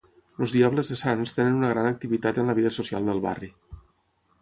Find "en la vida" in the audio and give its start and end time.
2.45-2.75